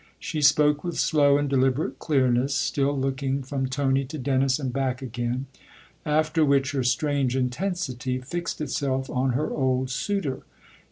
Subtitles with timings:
[0.17, 5.03] She spoke with slow and deliberate clearness, still looking from Tony to Dennis and back
[5.03, 5.45] again;
[6.07, 10.41] after which her strange intensity fixed itself on her old suitor.